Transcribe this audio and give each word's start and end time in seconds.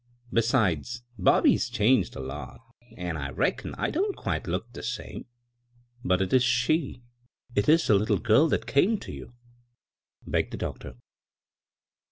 Besides, 0.33 1.03
Bobby's 1.19 1.69
changed 1.69 2.15
a 2.15 2.19
lot, 2.21 2.59
an' 2.97 3.17
I 3.17 3.29
reckon 3.29 3.75
I 3.75 3.91
don't 3.91 4.13
took 4.15 4.23
quite 4.23 4.45
the 4.45 4.81
same."" 4.81 5.27
But 6.03 6.23
it 6.23 6.33
is 6.33 6.43
she— 6.43 7.03
it 7.53 7.69
is 7.69 7.85
the 7.85 7.93
little 7.93 8.17
girl 8.17 8.47
that 8.47 8.65
came 8.65 8.97
to 8.97 9.11
you?" 9.11 9.35
begged 10.25 10.53
the 10.53 10.57
doctor. 10.57 10.95